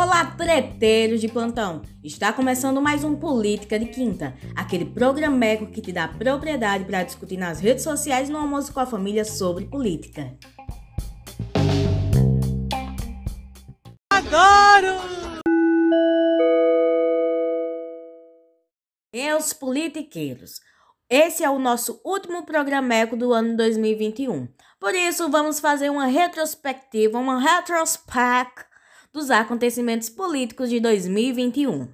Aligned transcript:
Olá, 0.00 0.24
treteiros 0.26 1.20
de 1.20 1.26
plantão! 1.26 1.82
Está 2.04 2.32
começando 2.32 2.80
mais 2.80 3.02
um 3.02 3.16
Política 3.16 3.76
de 3.80 3.86
Quinta, 3.86 4.32
aquele 4.54 4.84
programeco 4.84 5.66
que 5.66 5.80
te 5.80 5.90
dá 5.90 6.06
propriedade 6.06 6.84
para 6.84 7.02
discutir 7.02 7.36
nas 7.36 7.58
redes 7.58 7.82
sociais 7.82 8.28
no 8.28 8.38
almoço 8.38 8.72
com 8.72 8.78
a 8.78 8.86
família 8.86 9.24
sobre 9.24 9.66
política. 9.66 10.38
Adoro! 14.08 15.00
Meus 19.12 19.52
politiqueiros, 19.52 20.60
esse 21.10 21.42
é 21.42 21.50
o 21.50 21.58
nosso 21.58 22.00
último 22.04 22.46
programeco 22.46 23.16
do 23.16 23.32
ano 23.32 23.56
2021. 23.56 24.46
Por 24.78 24.94
isso, 24.94 25.28
vamos 25.28 25.58
fazer 25.58 25.90
uma 25.90 26.06
retrospectiva, 26.06 27.18
uma 27.18 27.40
retrospect 27.40 28.67
dos 29.12 29.30
acontecimentos 29.30 30.08
políticos 30.08 30.70
de 30.70 30.80
2021. 30.80 31.88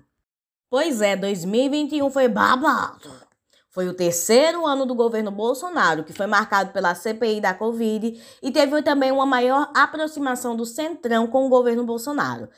Pois 0.69 1.01
é, 1.01 1.17
2021 1.17 2.11
foi 2.11 2.29
babado. 2.29 3.11
Foi 3.71 3.89
o 3.89 3.95
terceiro 3.95 4.65
ano 4.65 4.87
do 4.87 4.95
governo 4.95 5.31
Bolsonaro, 5.33 6.05
que 6.05 6.13
foi 6.13 6.27
marcado 6.27 6.73
pela 6.73 6.95
CPI 6.95 7.41
da 7.41 7.53
Covid 7.53 8.23
e 8.41 8.53
teve 8.53 8.81
também 8.83 9.11
uma 9.11 9.27
maior 9.27 9.71
aproximação 9.75 10.55
do 10.55 10.65
Centrão 10.65 11.27
com 11.27 11.47
o 11.47 11.49
governo 11.49 11.85
Bolsonaro. 11.85 12.49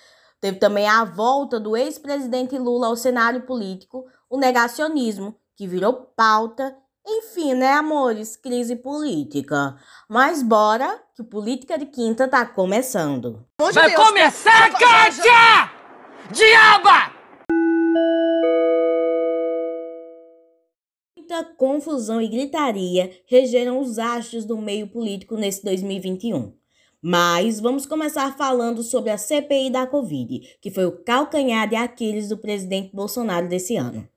Teve 0.41 0.59
também 0.59 0.87
a 0.87 1.05
volta 1.05 1.59
do 1.59 1.75
ex-presidente 1.75 2.59
Lula 2.59 2.89
ao 2.89 2.97
cenário 2.97 3.43
político, 3.43 4.05
o 4.29 4.37
negacionismo, 4.37 5.35
que 5.57 5.67
virou 5.67 6.13
pauta 6.15 6.77
enfim, 7.07 7.55
né, 7.55 7.73
amores? 7.73 8.37
Crise 8.37 8.77
política. 8.77 9.77
Mas 10.09 10.43
bora, 10.43 11.01
que 11.15 11.23
Política 11.23 11.79
de 11.79 11.87
Quinta 11.87 12.27
tá 12.27 12.45
começando. 12.45 13.47
Vai 13.59 13.91
Deus, 13.91 14.09
começar, 14.09 14.73
Kátia! 14.73 15.71
Diaba! 16.33 17.15
Muita 21.17 21.45
confusão 21.57 22.21
e 22.21 22.29
gritaria 22.29 23.11
regeram 23.27 23.79
os 23.79 23.99
astros 23.99 24.45
do 24.45 24.57
meio 24.59 24.89
político 24.89 25.37
nesse 25.37 25.65
2021. 25.65 26.55
Mas 27.01 27.61
vamos 27.61 27.87
começar 27.87 28.37
falando 28.37 28.83
sobre 28.83 29.11
a 29.11 29.19
CPI 29.19 29.71
da 29.71 29.87
Covid, 29.87 30.59
que 30.61 30.71
foi 30.71 30.87
o 30.87 31.05
calcanhar 31.05 31.69
de 31.69 31.77
Aquiles 31.77 32.29
do 32.29 32.39
presidente 32.39 32.95
Bolsonaro 32.95 33.49
desse 33.49 33.77
ano. 33.77 34.09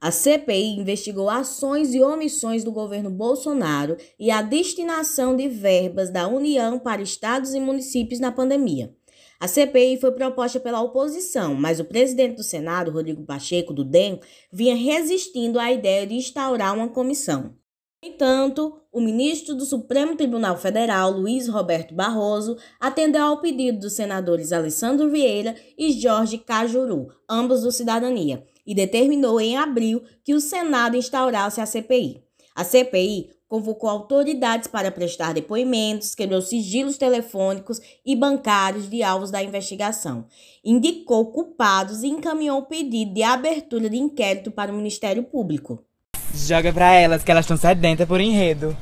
A 0.00 0.10
CPI 0.10 0.78
investigou 0.78 1.28
ações 1.28 1.92
e 1.92 2.00
omissões 2.00 2.64
do 2.64 2.72
governo 2.72 3.10
Bolsonaro 3.10 3.98
e 4.18 4.30
a 4.30 4.40
destinação 4.40 5.36
de 5.36 5.46
verbas 5.46 6.08
da 6.08 6.26
União 6.26 6.78
para 6.78 7.02
estados 7.02 7.52
e 7.52 7.60
municípios 7.60 8.18
na 8.18 8.32
pandemia. 8.32 8.94
A 9.38 9.46
CPI 9.46 9.98
foi 10.00 10.12
proposta 10.12 10.58
pela 10.58 10.80
oposição, 10.80 11.54
mas 11.54 11.80
o 11.80 11.84
presidente 11.84 12.36
do 12.36 12.42
Senado, 12.42 12.90
Rodrigo 12.90 13.24
Pacheco, 13.24 13.74
do 13.74 13.84
DEM, 13.84 14.20
vinha 14.50 14.74
resistindo 14.74 15.58
à 15.58 15.70
ideia 15.70 16.06
de 16.06 16.14
instaurar 16.14 16.74
uma 16.74 16.88
comissão. 16.88 17.54
No 18.02 18.08
entanto, 18.08 18.80
o 18.90 19.02
ministro 19.02 19.54
do 19.54 19.66
Supremo 19.66 20.16
Tribunal 20.16 20.56
Federal, 20.56 21.10
Luiz 21.10 21.46
Roberto 21.46 21.94
Barroso, 21.94 22.56
atendeu 22.80 23.22
ao 23.22 23.40
pedido 23.42 23.80
dos 23.80 23.92
senadores 23.92 24.52
Alessandro 24.52 25.10
Vieira 25.10 25.54
e 25.76 25.92
Jorge 25.92 26.38
Cajuru, 26.38 27.08
ambos 27.28 27.60
do 27.60 27.70
Cidadania, 27.70 28.42
e 28.70 28.74
determinou 28.74 29.40
em 29.40 29.56
abril 29.56 30.00
que 30.24 30.32
o 30.32 30.40
Senado 30.40 30.96
instaurasse 30.96 31.60
a 31.60 31.66
CPI. 31.66 32.22
A 32.54 32.62
CPI 32.62 33.30
convocou 33.48 33.90
autoridades 33.90 34.68
para 34.68 34.92
prestar 34.92 35.34
depoimentos, 35.34 36.14
quebrou 36.14 36.40
sigilos 36.40 36.96
telefônicos 36.96 37.80
e 38.06 38.14
bancários 38.14 38.88
de 38.88 39.02
alvos 39.02 39.32
da 39.32 39.42
investigação, 39.42 40.24
indicou 40.64 41.32
culpados 41.32 42.04
e 42.04 42.06
encaminhou 42.06 42.60
o 42.60 42.66
pedido 42.66 43.12
de 43.12 43.24
abertura 43.24 43.90
de 43.90 43.96
inquérito 43.96 44.52
para 44.52 44.70
o 44.70 44.76
Ministério 44.76 45.24
Público. 45.24 45.84
Joga 46.32 46.72
para 46.72 46.92
elas 46.92 47.24
que 47.24 47.30
elas 47.32 47.46
estão 47.46 47.56
sedentas 47.56 48.06
por 48.06 48.20
enredo. 48.20 48.76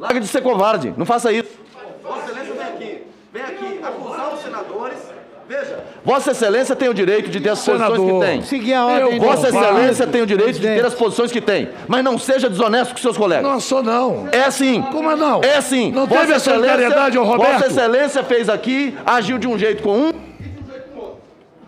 Larga 0.00 0.18
de 0.18 0.26
ser 0.26 0.42
covarde, 0.42 0.92
não 0.96 1.06
faça 1.06 1.32
isso. 1.32 1.60
Vossa 2.02 2.24
Excelência 2.24 2.54
vem 2.54 2.64
aqui, 2.64 3.02
vem 3.32 3.42
aqui 3.42 3.84
acusar 3.84 4.34
os 4.34 4.42
senadores 4.42 5.14
Veja, 5.46 5.84
Vossa 6.04 6.32
Excelência 6.32 6.76
tem 6.76 6.88
o 6.88 6.94
direito 6.94 7.30
de 7.30 7.40
ter 7.40 7.48
as 7.48 7.60
Senador, 7.60 7.96
posições 7.96 8.20
que 8.20 8.26
tem. 8.26 8.42
Seguir 8.42 8.74
a 8.74 8.86
ordem. 8.86 9.18
Vossa 9.18 9.48
Excelência 9.48 10.06
tem 10.06 10.20
o 10.20 10.26
direito 10.26 10.60
de 10.60 10.60
ter 10.60 10.84
as 10.84 10.94
posições 10.94 11.32
que 11.32 11.40
tem. 11.40 11.70
Mas 11.88 12.04
não 12.04 12.18
seja 12.18 12.50
desonesto 12.50 12.92
com 12.92 13.00
seus 13.00 13.16
colegas. 13.16 13.50
Não 13.50 13.58
sou, 13.58 13.82
não. 13.82 14.28
É 14.30 14.50
sim. 14.50 14.82
Como 14.92 15.16
não? 15.16 15.40
É 15.42 15.62
sim. 15.62 15.90
Não 15.92 16.06
Vossa 16.06 16.26
teve 16.26 16.40
solidariedade 16.40 17.16
ao 17.16 17.24
Roberto? 17.24 17.52
Vossa 17.52 17.66
Excelência 17.68 18.22
fez 18.22 18.50
aqui, 18.50 18.94
agiu 19.06 19.38
de 19.38 19.48
um 19.48 19.58
jeito 19.58 19.82
com 19.82 19.96
um. 19.96 20.12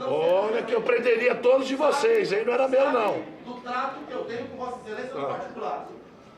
Olha 0.09 0.63
que 0.63 0.75
eu 0.75 0.83
prenderia 0.83 1.35
todos 1.35 1.67
de 1.67 1.75
vocês, 1.75 2.31
hein? 2.31 2.43
Não 2.47 2.53
era 2.53 2.69
meu, 2.69 2.93
não. 2.93 3.17
Do 3.47 3.55
trato 3.63 4.01
que 4.07 4.13
eu 4.13 4.21
tenho 4.25 4.47
com 4.49 4.59
Vossa 4.59 4.79
Excelência 4.87 5.15
no 5.15 5.21
ah. 5.21 5.29
particular. 5.29 5.89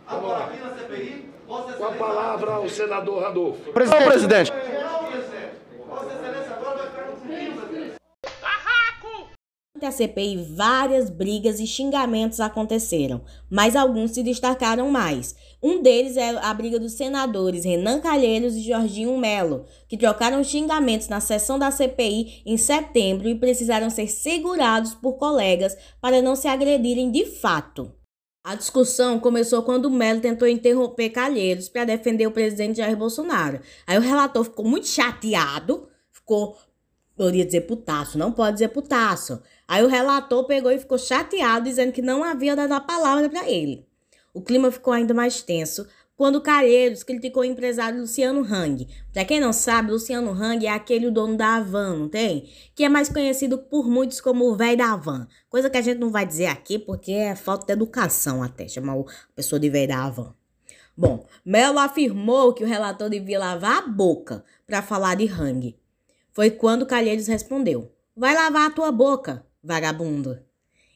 Agora, 0.06 0.44
aqui 0.44 0.58
na 0.60 0.70
CPI, 0.70 1.30
Vossa 1.46 1.72
Excelência... 1.72 1.98
Com 1.98 2.04
a 2.04 2.06
palavra, 2.06 2.60
o 2.60 2.68
senador 2.70 3.22
Randolfo. 3.24 3.72
Presidente. 3.72 4.04
presidente. 4.04 4.52
Vossa 5.88 6.14
Excelência 6.14 6.56
agora 6.60 6.76
vai 6.76 6.86
ficar 6.86 7.06
no 7.06 7.16
a 9.88 9.92
CPI, 9.92 10.36
várias 10.54 11.10
brigas 11.10 11.58
e 11.58 11.66
xingamentos 11.66 12.38
aconteceram, 12.38 13.22
mas 13.50 13.74
alguns 13.74 14.12
se 14.12 14.22
destacaram 14.22 14.90
mais. 14.90 15.34
Um 15.62 15.82
deles 15.82 16.16
é 16.16 16.30
a 16.30 16.54
briga 16.54 16.78
dos 16.78 16.92
senadores 16.92 17.64
Renan 17.64 18.00
Calheiros 18.00 18.54
e 18.54 18.62
Jorginho 18.62 19.16
Melo, 19.18 19.64
que 19.88 19.96
trocaram 19.96 20.44
xingamentos 20.44 21.08
na 21.08 21.20
sessão 21.20 21.58
da 21.58 21.70
CPI 21.70 22.42
em 22.46 22.56
setembro 22.56 23.28
e 23.28 23.34
precisaram 23.34 23.90
ser 23.90 24.08
segurados 24.08 24.94
por 24.94 25.14
colegas 25.14 25.76
para 26.00 26.22
não 26.22 26.36
se 26.36 26.46
agredirem 26.46 27.10
de 27.10 27.26
fato. 27.26 27.92
A 28.44 28.54
discussão 28.54 29.18
começou 29.18 29.62
quando 29.62 29.90
Melo 29.90 30.20
tentou 30.20 30.46
interromper 30.46 31.10
Calheiros 31.10 31.68
para 31.68 31.84
defender 31.84 32.26
o 32.26 32.30
presidente 32.30 32.78
Jair 32.78 32.96
Bolsonaro. 32.96 33.60
Aí 33.86 33.98
o 33.98 34.02
relator 34.02 34.44
ficou 34.44 34.64
muito 34.64 34.86
chateado, 34.86 35.88
ficou 36.10 36.56
eu 37.18 37.34
ia 37.34 37.44
dizer 37.44 37.62
putaço, 37.62 38.18
não 38.18 38.32
pode 38.32 38.54
dizer 38.54 38.68
putaço. 38.68 39.42
Aí 39.66 39.82
o 39.84 39.88
relator 39.88 40.44
pegou 40.44 40.70
e 40.70 40.78
ficou 40.78 40.98
chateado, 40.98 41.64
dizendo 41.64 41.92
que 41.92 42.02
não 42.02 42.22
havia 42.22 42.56
dado 42.56 42.72
a 42.72 42.80
palavra 42.80 43.28
para 43.28 43.48
ele. 43.48 43.86
O 44.32 44.40
clima 44.40 44.70
ficou 44.70 44.92
ainda 44.92 45.12
mais 45.12 45.42
tenso 45.42 45.86
quando 46.18 46.40
Careiros 46.40 47.04
criticou 47.04 47.42
o 47.42 47.46
empresário 47.46 48.00
Luciano 48.00 48.42
Hang. 48.42 48.88
Para 49.12 49.24
quem 49.24 49.38
não 49.38 49.52
sabe, 49.52 49.92
Luciano 49.92 50.32
Hang 50.32 50.66
é 50.66 50.70
aquele 50.70 51.10
dono 51.12 51.36
da 51.36 51.54
Avan, 51.56 51.96
não 51.96 52.08
tem? 52.08 52.50
Que 52.74 52.82
é 52.82 52.88
mais 52.88 53.08
conhecido 53.08 53.56
por 53.56 53.88
muitos 53.88 54.20
como 54.20 54.44
o 54.50 54.56
velho 54.56 54.76
da 54.76 54.94
Avan. 54.94 55.28
Coisa 55.48 55.70
que 55.70 55.76
a 55.76 55.80
gente 55.80 55.98
não 55.98 56.10
vai 56.10 56.26
dizer 56.26 56.46
aqui 56.46 56.76
porque 56.76 57.12
é 57.12 57.36
falta 57.36 57.66
de 57.66 57.72
educação 57.72 58.42
até, 58.42 58.66
chamar 58.66 58.98
a 58.98 59.04
pessoa 59.36 59.60
de 59.60 59.70
velho 59.70 59.88
da 59.88 60.04
Avan. 60.04 60.34
Bom, 60.96 61.24
Melo 61.44 61.78
afirmou 61.78 62.52
que 62.52 62.64
o 62.64 62.66
relator 62.66 63.08
devia 63.08 63.38
lavar 63.38 63.78
a 63.78 63.86
boca 63.86 64.44
para 64.66 64.82
falar 64.82 65.14
de 65.14 65.28
Hang. 65.28 65.78
Foi 66.32 66.50
quando 66.50 66.86
Calheiros 66.86 67.26
respondeu: 67.26 67.92
Vai 68.16 68.34
lavar 68.34 68.68
a 68.68 68.74
tua 68.74 68.92
boca, 68.92 69.44
vagabundo. 69.62 70.38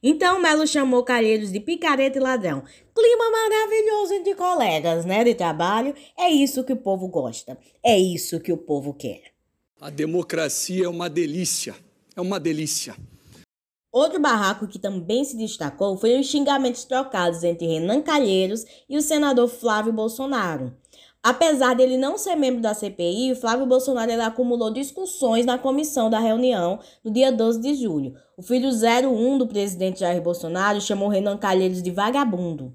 Então 0.02 0.40
Melo 0.40 0.66
chamou 0.66 1.04
Calheiros 1.04 1.52
de 1.52 1.60
picareta 1.60 2.18
e 2.18 2.20
ladrão. 2.20 2.64
Clima 2.94 3.30
maravilhoso 3.30 4.14
entre 4.14 4.34
colegas, 4.34 5.04
né, 5.04 5.22
de 5.22 5.34
trabalho. 5.34 5.94
É 6.18 6.28
isso 6.28 6.64
que 6.64 6.72
o 6.72 6.76
povo 6.76 7.06
gosta. 7.06 7.56
É 7.84 7.96
isso 7.96 8.40
que 8.40 8.52
o 8.52 8.56
povo 8.56 8.92
quer. 8.92 9.32
A 9.80 9.90
democracia 9.90 10.86
é 10.86 10.88
uma 10.88 11.08
delícia. 11.08 11.74
É 12.16 12.20
uma 12.20 12.40
delícia. 12.40 12.96
Outro 13.92 14.18
barraco 14.18 14.66
que 14.66 14.78
também 14.78 15.22
se 15.22 15.36
destacou 15.36 15.96
foi 15.98 16.18
os 16.18 16.26
xingamentos 16.26 16.84
trocados 16.84 17.44
entre 17.44 17.66
Renan 17.66 18.00
Calheiros 18.00 18.64
e 18.88 18.96
o 18.96 19.02
senador 19.02 19.48
Flávio 19.48 19.92
Bolsonaro. 19.92 20.74
Apesar 21.22 21.74
dele 21.76 21.96
não 21.96 22.18
ser 22.18 22.34
membro 22.34 22.60
da 22.60 22.74
CPI, 22.74 23.36
Flávio 23.36 23.64
Bolsonaro 23.64 24.20
acumulou 24.22 24.72
discussões 24.72 25.46
na 25.46 25.56
comissão 25.56 26.10
da 26.10 26.18
reunião 26.18 26.80
no 27.04 27.12
dia 27.12 27.30
12 27.30 27.60
de 27.60 27.74
julho. 27.76 28.14
O 28.36 28.42
filho 28.42 28.68
01 28.68 29.38
do 29.38 29.46
presidente 29.46 30.00
Jair 30.00 30.20
Bolsonaro 30.20 30.80
chamou 30.80 31.08
Renan 31.08 31.38
Calheiros 31.38 31.80
de 31.80 31.92
vagabundo. 31.92 32.74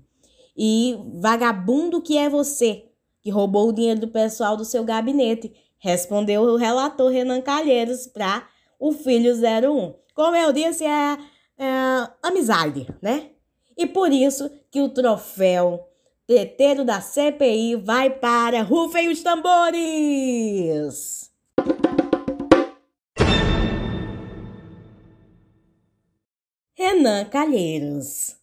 E 0.55 0.97
vagabundo 1.19 2.01
que 2.01 2.17
é 2.17 2.29
você, 2.29 2.85
que 3.21 3.29
roubou 3.29 3.67
o 3.67 3.73
dinheiro 3.73 3.99
do 3.99 4.07
pessoal 4.07 4.55
do 4.55 4.63
seu 4.63 4.85
gabinete, 4.85 5.53
respondeu 5.77 6.43
o 6.43 6.55
relator 6.55 7.11
Renan 7.11 7.41
Calheiros 7.41 8.07
para 8.07 8.47
o 8.79 8.93
filho 8.93 9.33
01. 9.35 9.93
Como 10.15 10.37
eu 10.37 10.53
disse, 10.53 10.85
é, 10.85 11.17
é 11.59 12.09
amizade, 12.23 12.87
né? 13.01 13.31
E 13.77 13.85
por 13.85 14.11
isso 14.11 14.49
que 14.71 14.81
o 14.81 14.89
troféu 14.89 15.86
Teteiro 16.27 16.83
da 16.83 16.99
CPI 16.99 17.77
vai 17.77 18.09
para 18.09 18.61
Rufem 18.61 19.07
os 19.07 19.23
Tambores! 19.23 21.31
Renan 26.77 27.23
Calheiros 27.29 28.35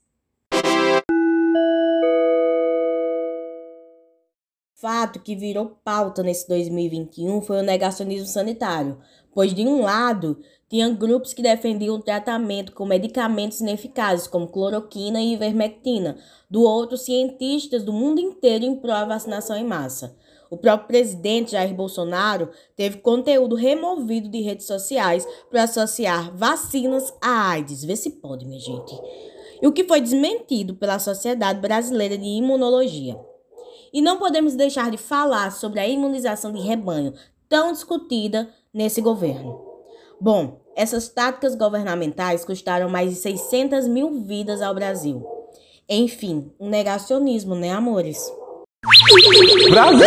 fato 4.85 5.19
que 5.19 5.35
virou 5.35 5.79
pauta 5.83 6.23
nesse 6.23 6.47
2021 6.47 7.41
foi 7.41 7.61
o 7.61 7.63
negacionismo 7.63 8.27
sanitário, 8.27 8.99
pois 9.33 9.55
de 9.55 9.63
um 9.63 9.81
lado 9.81 10.39
tinha 10.69 10.91
grupos 10.91 11.33
que 11.33 11.41
defendiam 11.41 11.99
tratamento 11.99 12.71
com 12.73 12.85
medicamentos 12.85 13.63
ineficazes, 13.63 14.27
como 14.27 14.47
cloroquina 14.47 15.23
e 15.23 15.33
ivermectina, 15.33 16.19
do 16.51 16.61
outro 16.61 16.99
cientistas 16.99 17.83
do 17.83 17.95
mundo 17.95 18.21
inteiro 18.21 18.63
em 18.63 18.77
prol 18.77 18.93
da 18.93 19.07
vacinação 19.07 19.57
em 19.57 19.65
massa. 19.65 20.15
O 20.51 20.59
próprio 20.59 20.89
presidente 20.89 21.53
Jair 21.53 21.73
Bolsonaro 21.73 22.51
teve 22.77 22.99
conteúdo 22.99 23.57
removido 23.57 24.29
de 24.29 24.43
redes 24.43 24.67
sociais 24.67 25.27
para 25.51 25.63
associar 25.63 26.37
vacinas 26.37 27.11
à 27.23 27.53
AIDS. 27.53 27.83
Vê 27.85 27.97
se 27.97 28.11
pode, 28.11 28.45
minha 28.45 28.61
gente. 28.61 28.95
E 29.63 29.67
o 29.67 29.73
que 29.73 29.85
foi 29.85 30.03
desmentido 30.03 30.75
pela 30.75 30.99
Sociedade 30.99 31.59
Brasileira 31.59 32.19
de 32.19 32.27
Imunologia. 32.27 33.19
E 33.95 34.03
não 34.03 34.19
podemos 34.19 34.57
deixar 34.57 34.91
de 34.91 34.97
falar 34.97 35.53
sobre 35.53 35.79
a 35.79 35.87
imunização 35.87 36.53
de 36.53 36.61
rebanho, 36.61 37.15
tão 37.49 37.71
discutida 37.71 38.53
nesse 38.73 39.01
governo. 39.01 39.65
Bom, 40.21 40.61
essas 40.75 41.09
táticas 41.09 41.55
governamentais 41.55 42.45
custaram 42.45 42.89
mais 42.89 43.11
de 43.11 43.15
600 43.15 43.87
mil 43.87 44.25
vidas 44.25 44.61
ao 44.61 44.75
Brasil. 44.75 45.25
Enfim, 45.89 46.51
um 46.59 46.69
negacionismo, 46.69 47.55
né, 47.55 47.71
amores? 47.71 48.19
Brasil! 49.71 50.07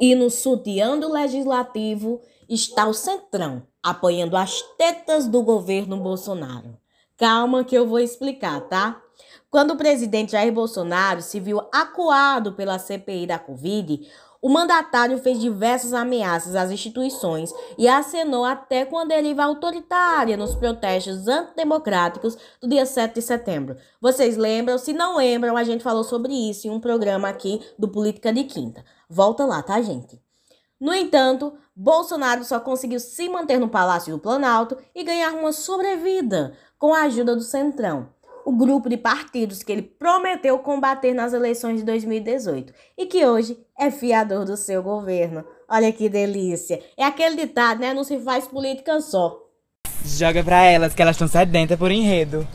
E 0.00 0.14
no 0.14 0.30
sutiã 0.30 0.96
do 0.96 1.10
legislativo 1.10 2.20
está 2.48 2.86
o 2.86 2.94
Centrão, 2.94 3.64
apoiando 3.90 4.36
as 4.36 4.62
tetas 4.76 5.26
do 5.26 5.42
governo 5.42 5.96
Bolsonaro. 5.96 6.78
Calma 7.16 7.64
que 7.64 7.76
eu 7.76 7.86
vou 7.86 7.98
explicar, 7.98 8.60
tá? 8.62 9.02
Quando 9.50 9.72
o 9.72 9.76
presidente 9.76 10.32
Jair 10.32 10.52
Bolsonaro 10.52 11.22
se 11.22 11.40
viu 11.40 11.60
acuado 11.72 12.52
pela 12.52 12.78
CPI 12.78 13.26
da 13.26 13.38
Covid, 13.38 14.06
o 14.40 14.48
mandatário 14.48 15.18
fez 15.18 15.40
diversas 15.40 15.92
ameaças 15.92 16.54
às 16.54 16.70
instituições 16.70 17.52
e 17.76 17.88
acenou 17.88 18.44
até 18.44 18.84
com 18.84 18.96
a 18.98 19.04
deriva 19.04 19.42
autoritária 19.42 20.36
nos 20.36 20.54
protestos 20.54 21.26
antidemocráticos 21.26 22.36
do 22.60 22.68
dia 22.68 22.86
7 22.86 23.14
de 23.14 23.22
setembro. 23.22 23.76
Vocês 24.00 24.36
lembram? 24.36 24.78
Se 24.78 24.92
não 24.92 25.16
lembram, 25.16 25.56
a 25.56 25.64
gente 25.64 25.82
falou 25.82 26.04
sobre 26.04 26.32
isso 26.32 26.68
em 26.68 26.70
um 26.70 26.78
programa 26.78 27.28
aqui 27.28 27.60
do 27.76 27.88
Política 27.88 28.32
de 28.32 28.44
Quinta. 28.44 28.84
Volta 29.10 29.44
lá, 29.44 29.60
tá, 29.60 29.80
gente? 29.82 30.20
No 30.80 30.94
entanto, 30.94 31.54
Bolsonaro 31.74 32.44
só 32.44 32.60
conseguiu 32.60 33.00
se 33.00 33.28
manter 33.28 33.58
no 33.58 33.68
Palácio 33.68 34.14
do 34.14 34.18
Planalto 34.18 34.76
e 34.94 35.04
ganhar 35.04 35.32
uma 35.34 35.52
sobrevida 35.52 36.54
com 36.78 36.94
a 36.94 37.02
ajuda 37.02 37.34
do 37.34 37.42
Centrão 37.42 38.08
o 38.48 38.52
grupo 38.52 38.88
de 38.88 38.96
partidos 38.96 39.62
que 39.62 39.70
ele 39.70 39.82
prometeu 39.82 40.58
combater 40.60 41.12
nas 41.12 41.34
eleições 41.34 41.80
de 41.80 41.84
2018 41.84 42.72
e 42.96 43.04
que 43.04 43.26
hoje 43.26 43.58
é 43.78 43.90
fiador 43.90 44.46
do 44.46 44.56
seu 44.56 44.82
governo. 44.82 45.44
Olha 45.68 45.92
que 45.92 46.08
delícia. 46.08 46.82
É 46.96 47.04
aquele 47.04 47.36
ditado, 47.36 47.80
né? 47.80 47.92
Não 47.92 48.02
se 48.02 48.18
faz 48.20 48.46
política 48.46 49.02
só. 49.02 49.38
Joga 50.02 50.42
pra 50.42 50.62
elas 50.62 50.94
que 50.94 51.02
elas 51.02 51.16
estão 51.16 51.28
sedentas 51.28 51.78
por 51.78 51.90
enredo. 51.90 52.48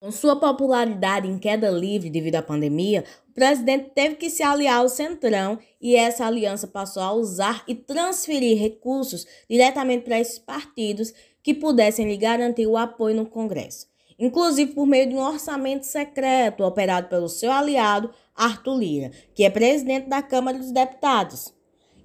Com 0.00 0.10
sua 0.10 0.36
popularidade 0.36 1.26
em 1.26 1.38
queda 1.38 1.70
livre 1.70 2.10
devido 2.10 2.36
à 2.36 2.42
pandemia, 2.42 3.04
o 3.28 3.32
presidente 3.32 3.90
teve 3.94 4.16
que 4.16 4.28
se 4.28 4.42
aliar 4.42 4.78
ao 4.78 4.88
Centrão 4.88 5.58
e 5.80 5.96
essa 5.96 6.26
aliança 6.26 6.66
passou 6.66 7.02
a 7.02 7.12
usar 7.12 7.64
e 7.66 7.74
transferir 7.74 8.58
recursos 8.58 9.26
diretamente 9.48 10.04
para 10.04 10.20
esses 10.20 10.38
partidos 10.38 11.12
que 11.42 11.54
pudessem 11.54 12.06
lhe 12.06 12.16
garantir 12.16 12.66
o 12.66 12.76
apoio 12.76 13.16
no 13.16 13.26
Congresso 13.26 13.86
inclusive 14.18 14.72
por 14.72 14.86
meio 14.86 15.08
de 15.08 15.14
um 15.14 15.20
orçamento 15.20 15.84
secreto 15.84 16.64
operado 16.64 17.08
pelo 17.08 17.28
seu 17.28 17.52
aliado 17.52 18.10
Arthur 18.34 18.78
Lira, 18.78 19.10
que 19.34 19.44
é 19.44 19.50
presidente 19.50 20.08
da 20.08 20.22
Câmara 20.22 20.58
dos 20.58 20.72
Deputados. 20.72 21.54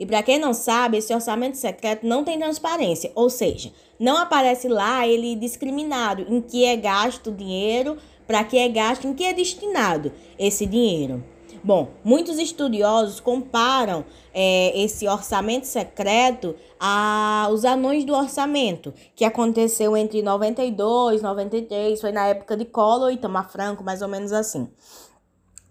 E 0.01 0.05
para 0.07 0.23
quem 0.23 0.39
não 0.39 0.51
sabe, 0.51 0.97
esse 0.97 1.13
orçamento 1.13 1.57
secreto 1.57 2.07
não 2.07 2.23
tem 2.23 2.39
transparência, 2.39 3.11
ou 3.13 3.29
seja, 3.29 3.71
não 3.99 4.17
aparece 4.17 4.67
lá 4.67 5.07
ele 5.07 5.35
discriminado 5.35 6.25
em 6.27 6.41
que 6.41 6.65
é 6.65 6.75
gasto 6.75 7.27
o 7.27 7.31
dinheiro, 7.31 7.99
para 8.25 8.43
que 8.43 8.57
é 8.57 8.67
gasto, 8.67 9.05
em 9.05 9.13
que 9.13 9.23
é 9.23 9.31
destinado 9.31 10.11
esse 10.39 10.65
dinheiro. 10.65 11.23
Bom, 11.63 11.89
muitos 12.03 12.39
estudiosos 12.39 13.19
comparam 13.19 14.03
é, 14.33 14.75
esse 14.81 15.07
orçamento 15.07 15.67
secreto 15.67 16.55
aos 16.79 17.63
anões 17.63 18.03
do 18.03 18.15
orçamento, 18.15 18.91
que 19.15 19.23
aconteceu 19.23 19.95
entre 19.95 20.23
92 20.23 21.19
e 21.19 21.23
93, 21.23 22.01
foi 22.01 22.11
na 22.11 22.25
época 22.25 22.57
de 22.57 22.65
Collor 22.65 23.11
e 23.11 23.13
Itamar 23.13 23.51
Franco, 23.51 23.83
mais 23.83 24.01
ou 24.01 24.07
menos 24.07 24.33
assim. 24.33 24.67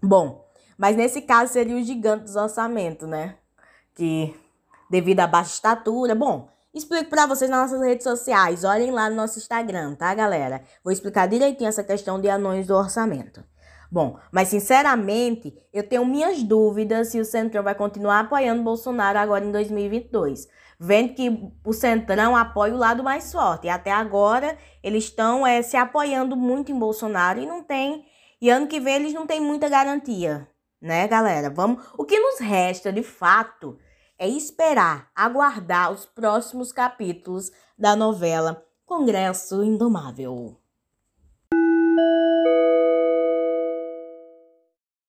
Bom, 0.01 0.45
mas 0.77 0.95
nesse 0.95 1.21
caso 1.21 1.51
seria 1.51 1.75
o 1.75 1.83
gigante 1.83 2.23
dos 2.23 2.37
orçamentos, 2.37 3.09
né? 3.09 3.35
Que 4.01 4.33
devido 4.89 5.19
à 5.19 5.27
baixa 5.27 5.53
estatura, 5.53 6.15
bom, 6.15 6.49
Explico 6.73 7.09
para 7.09 7.27
vocês 7.27 7.51
nas 7.51 7.69
nossas 7.69 7.85
redes 7.85 8.03
sociais. 8.03 8.63
Olhem 8.63 8.89
lá 8.89 9.09
no 9.09 9.15
nosso 9.15 9.37
Instagram, 9.37 9.93
tá, 9.93 10.11
galera? 10.15 10.63
Vou 10.83 10.91
explicar 10.91 11.27
direitinho 11.27 11.67
essa 11.67 11.83
questão 11.83 12.19
de 12.19 12.29
anões 12.29 12.65
do 12.65 12.75
orçamento. 12.75 13.43
Bom, 13.91 14.17
mas 14.31 14.47
sinceramente, 14.47 15.53
eu 15.71 15.87
tenho 15.87 16.03
minhas 16.03 16.41
dúvidas 16.41 17.09
se 17.09 17.19
o 17.19 17.25
Centrão 17.25 17.61
vai 17.61 17.75
continuar 17.75 18.21
apoiando 18.21 18.63
Bolsonaro 18.63 19.19
agora 19.19 19.45
em 19.45 19.51
2022. 19.51 20.47
Vendo 20.79 21.13
que 21.13 21.53
o 21.63 21.73
Centrão 21.73 22.35
apoia 22.35 22.73
o 22.73 22.77
lado 22.77 23.03
mais 23.03 23.31
forte. 23.31 23.67
E 23.67 23.69
até 23.69 23.91
agora 23.91 24.57
eles 24.81 25.03
estão 25.03 25.45
é, 25.45 25.61
se 25.61 25.77
apoiando 25.77 26.35
muito 26.35 26.71
em 26.71 26.79
Bolsonaro 26.79 27.39
e 27.39 27.45
não 27.45 27.61
tem. 27.61 28.03
E 28.41 28.49
ano 28.49 28.65
que 28.65 28.79
vem 28.79 28.95
eles 28.95 29.13
não 29.13 29.27
têm 29.27 29.39
muita 29.39 29.69
garantia, 29.69 30.47
né, 30.81 31.07
galera? 31.07 31.51
Vamos. 31.51 31.83
O 31.97 32.03
que 32.03 32.17
nos 32.17 32.39
resta, 32.39 32.91
de 32.91 33.03
fato, 33.03 33.77
é 34.21 34.29
esperar, 34.29 35.09
aguardar 35.15 35.91
os 35.91 36.05
próximos 36.05 36.71
capítulos 36.71 37.51
da 37.75 37.95
novela 37.95 38.63
Congresso 38.85 39.63
Indomável. 39.63 40.61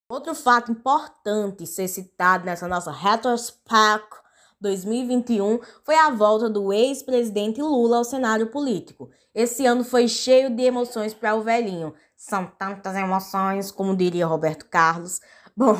Outro 0.08 0.34
fato 0.34 0.72
importante 0.72 1.66
ser 1.66 1.88
citado 1.88 2.46
nessa 2.46 2.66
nossa 2.66 2.90
retrospect 2.90 4.22
2021 4.58 5.60
foi 5.84 5.96
a 5.96 6.08
volta 6.08 6.48
do 6.48 6.72
ex-presidente 6.72 7.60
Lula 7.60 7.98
ao 7.98 8.04
cenário 8.04 8.46
político. 8.46 9.10
Esse 9.34 9.66
ano 9.66 9.84
foi 9.84 10.08
cheio 10.08 10.48
de 10.48 10.62
emoções 10.62 11.12
para 11.12 11.34
o 11.34 11.42
velhinho. 11.42 11.92
São 12.16 12.46
tantas 12.46 12.96
emoções, 12.96 13.70
como 13.70 13.94
diria 13.94 14.26
Roberto 14.26 14.64
Carlos. 14.70 15.20
Bom, 15.56 15.74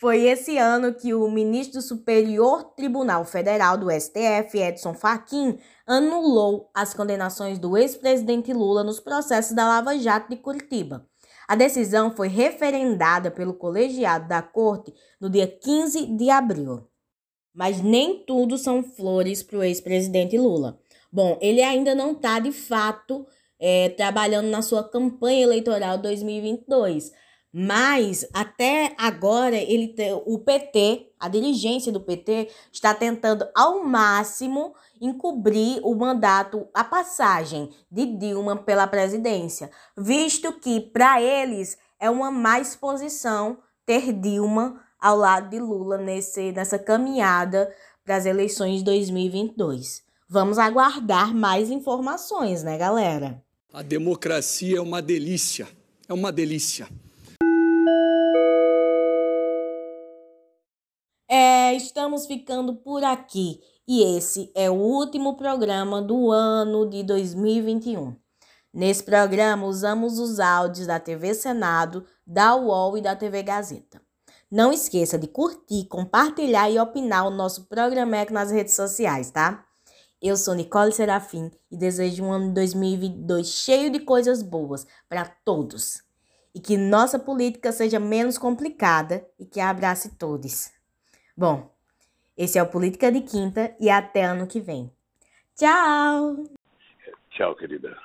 foi 0.00 0.22
esse 0.24 0.58
ano 0.58 0.92
que 0.92 1.14
o 1.14 1.30
ministro 1.30 1.78
do 1.78 1.82
Superior 1.82 2.64
Tribunal 2.74 3.24
Federal 3.24 3.78
do 3.78 3.88
STF, 3.88 4.58
Edson 4.58 4.94
Fachin, 4.94 5.58
anulou 5.86 6.68
as 6.74 6.92
condenações 6.92 7.58
do 7.58 7.76
ex-presidente 7.76 8.52
Lula 8.52 8.82
nos 8.82 8.98
processos 8.98 9.54
da 9.54 9.68
Lava 9.68 9.96
Jato 9.96 10.30
de 10.30 10.36
Curitiba. 10.36 11.06
A 11.46 11.54
decisão 11.54 12.14
foi 12.14 12.28
referendada 12.28 13.30
pelo 13.30 13.54
colegiado 13.54 14.28
da 14.28 14.42
corte 14.42 14.92
no 15.20 15.30
dia 15.30 15.46
15 15.46 16.06
de 16.16 16.28
abril. 16.28 16.88
Mas 17.54 17.80
nem 17.80 18.24
tudo 18.24 18.58
são 18.58 18.82
flores 18.82 19.42
para 19.42 19.58
o 19.58 19.62
ex-presidente 19.62 20.36
Lula. 20.36 20.80
Bom, 21.12 21.38
ele 21.40 21.62
ainda 21.62 21.94
não 21.94 22.12
está 22.12 22.38
de 22.38 22.52
fato 22.52 23.26
é, 23.58 23.88
trabalhando 23.90 24.46
na 24.46 24.62
sua 24.62 24.82
campanha 24.82 25.42
eleitoral 25.42 25.98
2022. 25.98 27.12
Mas 27.52 28.24
até 28.32 28.94
agora 28.96 29.56
ele 29.56 29.94
o 30.24 30.38
PT, 30.38 31.10
a 31.18 31.28
dirigência 31.28 31.90
do 31.90 32.00
PT 32.00 32.48
está 32.72 32.94
tentando 32.94 33.46
ao 33.54 33.84
máximo 33.84 34.74
encobrir 35.00 35.80
o 35.82 35.94
mandato, 35.94 36.68
a 36.72 36.84
passagem 36.84 37.70
de 37.90 38.06
Dilma 38.06 38.56
pela 38.56 38.86
presidência, 38.86 39.70
visto 39.96 40.52
que 40.52 40.80
para 40.80 41.20
eles 41.20 41.76
é 41.98 42.08
uma 42.08 42.30
má 42.30 42.60
exposição 42.60 43.58
ter 43.84 44.12
Dilma 44.12 44.80
ao 45.00 45.16
lado 45.16 45.50
de 45.50 45.58
Lula 45.58 45.98
nesse, 45.98 46.52
nessa 46.52 46.78
caminhada 46.78 47.74
para 48.04 48.16
as 48.16 48.26
eleições 48.26 48.78
de 48.78 48.84
2022. 48.84 50.04
Vamos 50.28 50.58
aguardar 50.58 51.34
mais 51.34 51.70
informações, 51.70 52.62
né, 52.62 52.78
galera? 52.78 53.42
A 53.72 53.82
democracia 53.82 54.78
é 54.78 54.80
uma 54.80 55.02
delícia. 55.02 55.66
É 56.08 56.14
uma 56.14 56.30
delícia. 56.30 56.88
É, 61.32 61.72
estamos 61.74 62.26
ficando 62.26 62.74
por 62.74 63.04
aqui 63.04 63.60
e 63.86 64.16
esse 64.16 64.50
é 64.52 64.68
o 64.68 64.74
último 64.74 65.36
programa 65.36 66.02
do 66.02 66.32
ano 66.32 66.90
de 66.90 67.04
2021. 67.04 68.16
Nesse 68.74 69.04
programa, 69.04 69.64
usamos 69.64 70.18
os 70.18 70.40
áudios 70.40 70.88
da 70.88 70.98
TV 70.98 71.32
Senado, 71.32 72.04
da 72.26 72.56
UOL 72.56 72.98
e 72.98 73.00
da 73.00 73.14
TV 73.14 73.44
Gazeta. 73.44 74.02
Não 74.50 74.72
esqueça 74.72 75.16
de 75.16 75.28
curtir, 75.28 75.84
compartilhar 75.84 76.68
e 76.68 76.80
opinar 76.80 77.28
o 77.28 77.30
nosso 77.30 77.66
programa 77.66 78.16
nas 78.32 78.50
redes 78.50 78.74
sociais, 78.74 79.30
tá? 79.30 79.64
Eu 80.20 80.36
sou 80.36 80.52
Nicole 80.52 80.90
Serafim 80.90 81.48
e 81.70 81.76
desejo 81.76 82.24
um 82.24 82.32
ano 82.32 82.52
2022 82.52 83.46
cheio 83.46 83.88
de 83.88 84.00
coisas 84.00 84.42
boas 84.42 84.84
para 85.08 85.26
todos. 85.44 86.02
E 86.52 86.58
que 86.58 86.76
nossa 86.76 87.20
política 87.20 87.70
seja 87.70 88.00
menos 88.00 88.36
complicada 88.36 89.24
e 89.38 89.46
que 89.46 89.60
abrace 89.60 90.16
todos. 90.16 90.79
Bom, 91.36 91.74
esse 92.36 92.58
é 92.58 92.62
o 92.62 92.70
Política 92.70 93.10
de 93.10 93.20
Quinta 93.20 93.74
e 93.78 93.90
até 93.90 94.24
ano 94.24 94.46
que 94.46 94.60
vem. 94.60 94.90
Tchau! 95.56 96.44
Tchau, 97.30 97.54
querida. 97.54 97.96